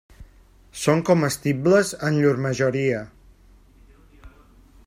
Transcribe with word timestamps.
Són 0.83 1.03
comestibles 1.09 1.93
en 2.09 2.19
llur 2.23 2.33
majoria. 2.47 3.05